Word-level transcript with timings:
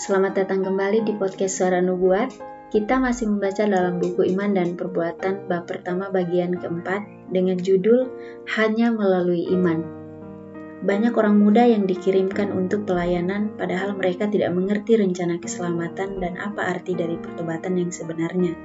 Selamat 0.00 0.32
datang 0.32 0.64
kembali 0.64 1.04
di 1.04 1.12
podcast 1.12 1.60
Suara 1.60 1.84
Nubuat. 1.84 2.32
Kita 2.72 2.96
masih 2.96 3.28
membaca 3.36 3.68
dalam 3.68 4.00
buku 4.00 4.32
Iman 4.32 4.56
dan 4.56 4.72
Perbuatan 4.72 5.44
bab 5.44 5.68
pertama 5.68 6.08
bagian 6.08 6.56
keempat 6.56 7.28
dengan 7.28 7.60
judul 7.60 8.08
Hanya 8.56 8.96
Melalui 8.96 9.44
Iman. 9.52 9.84
Banyak 10.88 11.12
orang 11.12 11.36
muda 11.36 11.68
yang 11.68 11.84
dikirimkan 11.84 12.48
untuk 12.48 12.88
pelayanan 12.88 13.52
padahal 13.60 13.92
mereka 13.92 14.24
tidak 14.24 14.56
mengerti 14.56 14.96
rencana 14.96 15.36
keselamatan 15.36 16.16
dan 16.16 16.32
apa 16.40 16.80
arti 16.80 16.96
dari 16.96 17.20
pertobatan 17.20 17.76
yang 17.76 17.92
sebenarnya. 17.92 18.56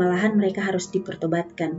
Malahan 0.00 0.40
mereka 0.40 0.64
harus 0.64 0.88
dipertobatkan. 0.88 1.76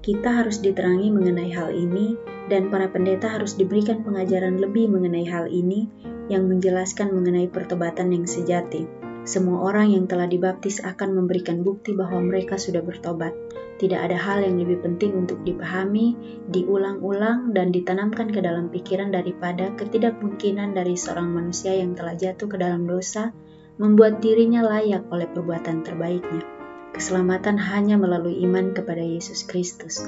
Kita 0.00 0.40
harus 0.40 0.64
diterangi 0.64 1.12
mengenai 1.12 1.52
hal 1.52 1.76
ini 1.76 2.16
dan 2.48 2.72
para 2.72 2.88
pendeta 2.88 3.36
harus 3.36 3.60
diberikan 3.60 4.00
pengajaran 4.00 4.56
lebih 4.56 4.88
mengenai 4.88 5.28
hal 5.28 5.44
ini 5.52 5.92
yang 6.30 6.46
menjelaskan 6.46 7.10
mengenai 7.10 7.50
pertobatan 7.50 8.14
yang 8.14 8.24
sejati. 8.24 8.86
Semua 9.26 9.68
orang 9.68 9.92
yang 9.92 10.08
telah 10.08 10.24
dibaptis 10.24 10.80
akan 10.80 11.12
memberikan 11.12 11.60
bukti 11.60 11.92
bahwa 11.92 12.24
mereka 12.24 12.56
sudah 12.56 12.80
bertobat. 12.80 13.36
Tidak 13.76 13.96
ada 13.96 14.16
hal 14.16 14.44
yang 14.44 14.60
lebih 14.60 14.84
penting 14.84 15.12
untuk 15.12 15.40
dipahami, 15.44 16.16
diulang-ulang, 16.48 17.52
dan 17.56 17.72
ditanamkan 17.72 18.28
ke 18.28 18.40
dalam 18.44 18.68
pikiran 18.68 19.12
daripada 19.12 19.72
ketidakmungkinan 19.76 20.76
dari 20.76 20.96
seorang 20.96 21.32
manusia 21.32 21.76
yang 21.76 21.96
telah 21.96 22.16
jatuh 22.16 22.48
ke 22.48 22.56
dalam 22.60 22.84
dosa, 22.84 23.32
membuat 23.80 24.20
dirinya 24.20 24.60
layak 24.64 25.08
oleh 25.08 25.28
perbuatan 25.28 25.80
terbaiknya. 25.84 26.44
Keselamatan 26.92 27.56
hanya 27.56 27.96
melalui 27.96 28.44
iman 28.44 28.76
kepada 28.76 29.00
Yesus 29.00 29.48
Kristus. 29.48 30.04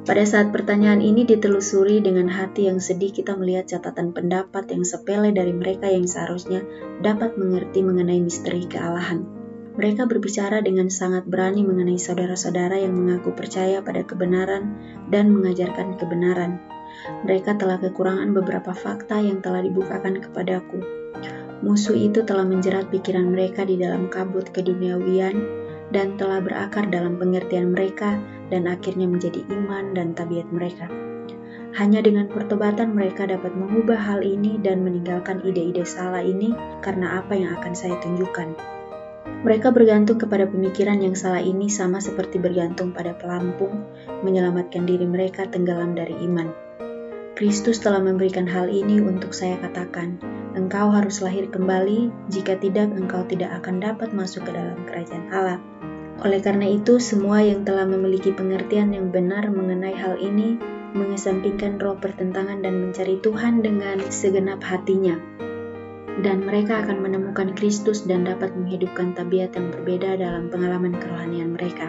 Pada 0.00 0.24
saat 0.24 0.48
pertanyaan 0.48 1.04
ini 1.04 1.28
ditelusuri 1.28 2.00
dengan 2.00 2.32
hati 2.32 2.72
yang 2.72 2.80
sedih, 2.80 3.12
kita 3.12 3.36
melihat 3.36 3.68
catatan 3.68 4.16
pendapat 4.16 4.72
yang 4.72 4.80
sepele 4.80 5.28
dari 5.28 5.52
mereka 5.52 5.92
yang 5.92 6.08
seharusnya 6.08 6.64
dapat 7.04 7.36
mengerti 7.36 7.84
mengenai 7.84 8.16
misteri 8.24 8.64
kealahan. 8.64 9.28
Mereka 9.76 10.08
berbicara 10.08 10.64
dengan 10.64 10.88
sangat 10.88 11.28
berani 11.28 11.68
mengenai 11.68 12.00
saudara-saudara 12.00 12.80
yang 12.80 12.96
mengaku 12.96 13.36
percaya 13.36 13.84
pada 13.84 14.00
kebenaran 14.00 14.72
dan 15.12 15.36
mengajarkan 15.36 16.00
kebenaran. 16.00 16.64
Mereka 17.28 17.60
telah 17.60 17.76
kekurangan 17.76 18.32
beberapa 18.32 18.72
fakta 18.72 19.20
yang 19.20 19.44
telah 19.44 19.60
dibukakan 19.60 20.20
kepadaku. 20.24 20.80
Musuh 21.60 21.92
itu 21.92 22.24
telah 22.24 22.48
menjerat 22.48 22.88
pikiran 22.88 23.36
mereka 23.36 23.68
di 23.68 23.76
dalam 23.76 24.08
kabut 24.08 24.48
keduniawian 24.48 25.36
dan 25.90 26.18
telah 26.18 26.42
berakar 26.42 26.86
dalam 26.90 27.18
pengertian 27.18 27.74
mereka 27.74 28.18
dan 28.50 28.66
akhirnya 28.66 29.06
menjadi 29.06 29.42
iman 29.50 29.94
dan 29.94 30.14
tabiat 30.14 30.50
mereka. 30.50 30.90
Hanya 31.70 32.02
dengan 32.02 32.26
pertobatan 32.26 32.98
mereka 32.98 33.30
dapat 33.30 33.54
mengubah 33.54 33.94
hal 33.94 34.26
ini 34.26 34.58
dan 34.58 34.82
meninggalkan 34.82 35.38
ide-ide 35.46 35.86
salah 35.86 36.22
ini 36.22 36.50
karena 36.82 37.22
apa 37.22 37.38
yang 37.38 37.54
akan 37.62 37.78
saya 37.78 37.94
tunjukkan. 38.02 38.58
Mereka 39.46 39.70
bergantung 39.70 40.18
kepada 40.18 40.50
pemikiran 40.50 40.98
yang 40.98 41.14
salah 41.14 41.40
ini 41.40 41.70
sama 41.70 42.02
seperti 42.02 42.42
bergantung 42.42 42.90
pada 42.90 43.14
pelampung 43.14 43.86
menyelamatkan 44.26 44.82
diri 44.82 45.06
mereka 45.06 45.46
tenggelam 45.46 45.94
dari 45.94 46.12
iman. 46.26 46.69
Kristus 47.40 47.80
telah 47.80 48.04
memberikan 48.04 48.44
hal 48.44 48.68
ini 48.68 49.00
untuk 49.00 49.32
saya 49.32 49.56
katakan, 49.64 50.20
engkau 50.52 50.92
harus 50.92 51.24
lahir 51.24 51.48
kembali, 51.48 52.12
jika 52.28 52.60
tidak 52.60 52.92
engkau 52.92 53.24
tidak 53.24 53.64
akan 53.64 53.80
dapat 53.80 54.12
masuk 54.12 54.44
ke 54.44 54.52
dalam 54.52 54.76
kerajaan 54.84 55.24
Allah. 55.32 55.56
Oleh 56.20 56.44
karena 56.44 56.68
itu, 56.68 57.00
semua 57.00 57.40
yang 57.40 57.64
telah 57.64 57.88
memiliki 57.88 58.28
pengertian 58.36 58.92
yang 58.92 59.08
benar 59.08 59.48
mengenai 59.48 59.96
hal 59.96 60.20
ini 60.20 60.60
mengesampingkan 60.92 61.80
roh 61.80 61.96
pertentangan 61.96 62.60
dan 62.60 62.76
mencari 62.76 63.16
Tuhan 63.24 63.64
dengan 63.64 64.04
segenap 64.12 64.60
hatinya. 64.60 65.16
Dan 66.20 66.42
mereka 66.42 66.82
akan 66.82 67.06
menemukan 67.06 67.54
Kristus 67.54 68.02
dan 68.02 68.26
dapat 68.26 68.50
menghidupkan 68.58 69.14
tabiat 69.14 69.54
yang 69.54 69.70
berbeda 69.70 70.18
dalam 70.18 70.50
pengalaman 70.50 70.98
kerohanian 70.98 71.54
mereka. 71.54 71.86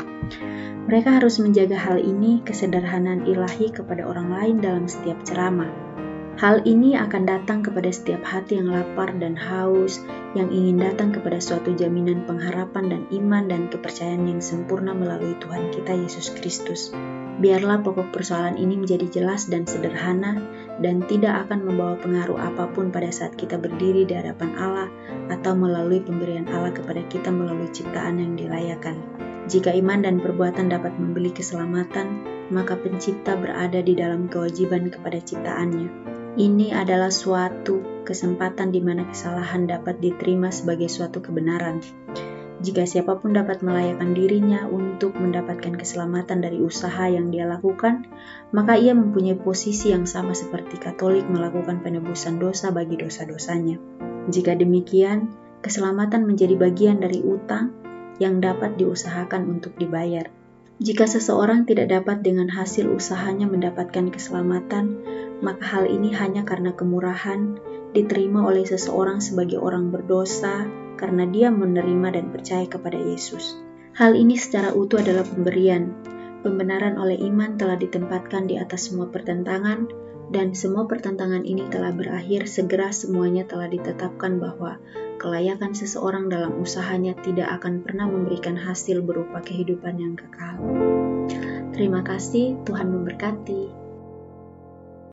Mereka 0.86 1.18
harus 1.18 1.42
menjaga 1.42 1.76
hal 1.76 1.98
ini, 1.98 2.46
kesederhanaan 2.46 3.26
ilahi 3.26 3.74
kepada 3.74 4.06
orang 4.06 4.30
lain 4.30 4.56
dalam 4.62 4.86
setiap 4.86 5.18
ceramah 5.26 5.91
Hal 6.40 6.64
ini 6.64 6.96
akan 6.96 7.28
datang 7.28 7.60
kepada 7.60 7.92
setiap 7.92 8.24
hati 8.24 8.56
yang 8.56 8.72
lapar 8.72 9.12
dan 9.20 9.36
haus, 9.36 10.00
yang 10.32 10.48
ingin 10.48 10.80
datang 10.80 11.12
kepada 11.12 11.44
suatu 11.44 11.76
jaminan 11.76 12.24
pengharapan 12.24 12.88
dan 12.88 13.02
iman 13.12 13.52
dan 13.52 13.68
kepercayaan 13.68 14.32
yang 14.32 14.40
sempurna 14.40 14.96
melalui 14.96 15.36
Tuhan 15.44 15.76
kita 15.76 15.92
Yesus 15.92 16.32
Kristus. 16.32 16.96
Biarlah 17.42 17.84
pokok 17.84 18.16
persoalan 18.16 18.56
ini 18.56 18.80
menjadi 18.80 19.12
jelas 19.12 19.52
dan 19.52 19.68
sederhana 19.68 20.40
dan 20.80 21.04
tidak 21.10 21.48
akan 21.48 21.68
membawa 21.68 22.00
pengaruh 22.00 22.40
apa 22.40 22.70
pun 22.72 22.96
pada 22.96 23.12
saat 23.12 23.36
kita 23.36 23.60
berdiri 23.60 24.08
di 24.08 24.16
hadapan 24.16 24.56
Allah 24.56 24.90
atau 25.34 25.52
melalui 25.58 26.00
pemberian 26.00 26.48
Allah 26.48 26.72
kepada 26.72 27.04
kita 27.12 27.28
melalui 27.28 27.68
ciptaan 27.76 28.24
yang 28.24 28.40
dilayakan. 28.40 28.96
Jika 29.50 29.74
iman 29.74 30.06
dan 30.06 30.22
perbuatan 30.22 30.70
dapat 30.70 30.96
membeli 30.96 31.34
keselamatan, 31.34 32.24
maka 32.54 32.78
pencipta 32.78 33.36
berada 33.36 33.82
di 33.82 33.98
dalam 33.98 34.30
kewajiban 34.30 34.88
kepada 34.94 35.18
ciptaannya 35.18 36.11
ini 36.40 36.72
adalah 36.72 37.12
suatu 37.12 38.04
kesempatan 38.08 38.72
di 38.72 38.80
mana 38.80 39.04
kesalahan 39.08 39.68
dapat 39.68 40.00
diterima 40.00 40.48
sebagai 40.48 40.88
suatu 40.88 41.20
kebenaran. 41.20 41.84
Jika 42.62 42.86
siapa 42.86 43.18
pun 43.18 43.34
dapat 43.34 43.66
melayakan 43.66 44.14
dirinya 44.14 44.70
untuk 44.70 45.18
mendapatkan 45.18 45.74
keselamatan 45.74 46.46
dari 46.46 46.62
usaha 46.62 47.10
yang 47.10 47.34
dia 47.34 47.50
lakukan, 47.50 48.06
maka 48.54 48.78
ia 48.78 48.94
mempunyai 48.94 49.34
posisi 49.34 49.90
yang 49.90 50.06
sama 50.06 50.38
seperti 50.38 50.78
Katolik 50.78 51.26
melakukan 51.26 51.82
penebusan 51.82 52.38
dosa 52.38 52.70
bagi 52.70 53.02
dosa-dosanya. 53.02 53.82
Jika 54.30 54.54
demikian, 54.54 55.34
keselamatan 55.66 56.30
menjadi 56.30 56.54
bagian 56.54 57.02
dari 57.02 57.26
utang 57.26 57.74
yang 58.22 58.38
dapat 58.38 58.78
diusahakan 58.78 59.50
untuk 59.58 59.74
dibayar. 59.82 60.30
Jika 60.82 61.06
seseorang 61.06 61.70
tidak 61.70 61.94
dapat 61.94 62.26
dengan 62.26 62.50
hasil 62.50 62.90
usahanya 62.90 63.46
mendapatkan 63.46 64.10
keselamatan, 64.10 64.98
maka 65.46 65.62
hal 65.62 65.86
ini 65.86 66.10
hanya 66.18 66.42
karena 66.42 66.74
kemurahan 66.74 67.62
diterima 67.94 68.42
oleh 68.50 68.66
seseorang 68.66 69.22
sebagai 69.22 69.62
orang 69.62 69.94
berdosa 69.94 70.66
karena 70.98 71.30
dia 71.30 71.54
menerima 71.54 72.18
dan 72.18 72.34
percaya 72.34 72.66
kepada 72.66 72.98
Yesus. 72.98 73.62
Hal 73.94 74.18
ini 74.18 74.34
secara 74.34 74.74
utuh 74.74 75.06
adalah 75.06 75.22
pemberian. 75.22 75.94
Pembenaran 76.42 76.98
oleh 76.98 77.22
iman 77.30 77.62
telah 77.62 77.78
ditempatkan 77.78 78.50
di 78.50 78.58
atas 78.58 78.90
semua 78.90 79.06
pertentangan, 79.14 79.86
dan 80.32 80.56
semua 80.56 80.88
pertentangan 80.88 81.44
ini 81.44 81.68
telah 81.68 81.92
berakhir 81.92 82.48
segera 82.48 82.96
semuanya 82.96 83.44
telah 83.44 83.68
ditetapkan 83.68 84.40
bahwa 84.40 84.80
kelayakan 85.20 85.76
seseorang 85.76 86.32
dalam 86.32 86.56
usahanya 86.64 87.14
tidak 87.20 87.52
akan 87.60 87.84
pernah 87.84 88.08
memberikan 88.08 88.56
hasil 88.56 89.04
berupa 89.04 89.44
kehidupan 89.44 90.00
yang 90.00 90.16
kekal. 90.16 90.56
Terima 91.76 92.00
kasih, 92.02 92.56
Tuhan 92.64 92.88
memberkati. 92.90 93.81